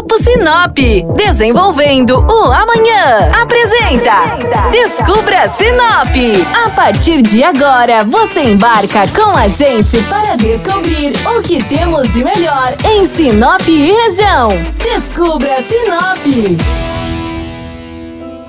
[0.00, 0.78] Grupo Sinop,
[1.14, 3.30] desenvolvendo o amanhã.
[3.38, 6.16] Apresenta Descubra Sinop.
[6.64, 12.24] A partir de agora, você embarca com a gente para descobrir o que temos de
[12.24, 14.52] melhor em Sinop e região.
[14.82, 16.80] Descubra Sinop.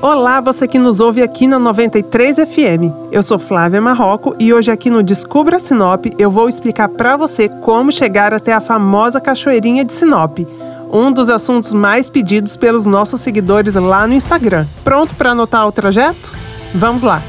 [0.00, 2.92] Olá, você que nos ouve aqui na 93 FM.
[3.12, 7.48] Eu sou Flávia Marroco e hoje aqui no Descubra Sinop eu vou explicar para você
[7.48, 10.38] como chegar até a famosa cachoeirinha de Sinop,
[10.94, 14.64] um dos assuntos mais pedidos pelos nossos seguidores lá no Instagram.
[14.84, 16.32] Pronto para anotar o trajeto?
[16.72, 17.20] Vamos lá.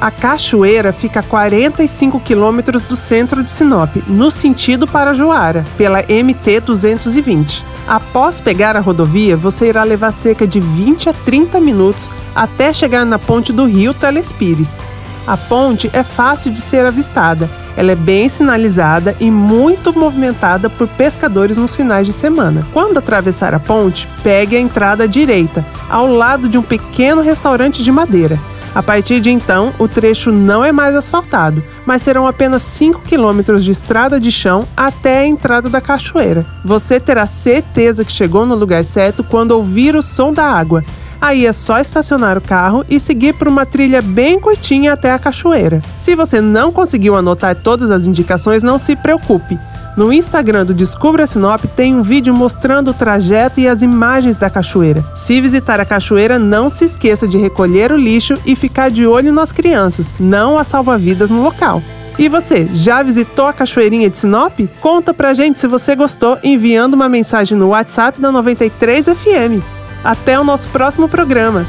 [0.00, 6.00] A cachoeira fica a 45 quilômetros do centro de Sinop, no sentido para Juara, pela
[6.00, 7.64] MT 220.
[7.86, 13.04] Após pegar a rodovia, você irá levar cerca de 20 a 30 minutos até chegar
[13.06, 14.80] na ponte do rio Telespires.
[15.26, 17.48] A ponte é fácil de ser avistada.
[17.76, 22.66] Ela é bem sinalizada e muito movimentada por pescadores nos finais de semana.
[22.72, 27.82] Quando atravessar a ponte, pegue a entrada à direita, ao lado de um pequeno restaurante
[27.82, 28.38] de madeira.
[28.74, 33.62] A partir de então, o trecho não é mais asfaltado, mas serão apenas 5 quilômetros
[33.64, 36.46] de estrada de chão até a entrada da cachoeira.
[36.64, 40.82] Você terá certeza que chegou no lugar certo quando ouvir o som da água.
[41.22, 45.18] Aí é só estacionar o carro e seguir por uma trilha bem curtinha até a
[45.20, 45.80] cachoeira.
[45.94, 49.56] Se você não conseguiu anotar todas as indicações, não se preocupe.
[49.96, 54.50] No Instagram do Descubra Sinop tem um vídeo mostrando o trajeto e as imagens da
[54.50, 55.04] cachoeira.
[55.14, 59.32] Se visitar a cachoeira, não se esqueça de recolher o lixo e ficar de olho
[59.32, 61.80] nas crianças, não as salva-vidas no local.
[62.18, 64.58] E você, já visitou a Cachoeirinha de Sinop?
[64.80, 69.81] Conta pra gente se você gostou enviando uma mensagem no WhatsApp da 93 FM.
[70.04, 71.66] Até o nosso próximo programa.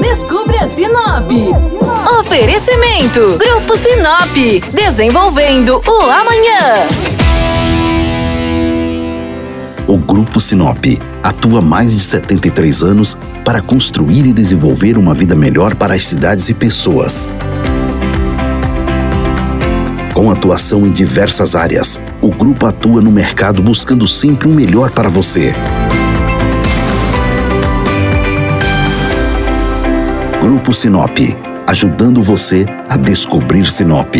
[0.00, 1.30] Descubra Sinop.
[2.20, 4.72] Oferecimento: Grupo Sinop.
[4.72, 6.88] Desenvolvendo o amanhã.
[9.86, 10.84] O Grupo Sinop
[11.22, 16.04] atua há mais de 73 anos para construir e desenvolver uma vida melhor para as
[16.04, 17.34] cidades e pessoas.
[20.14, 24.92] Com atuação em diversas áreas, o grupo atua no mercado buscando sempre o um melhor
[24.92, 25.52] para você.
[30.40, 31.18] Grupo Sinop,
[31.66, 34.14] ajudando você a descobrir Sinop.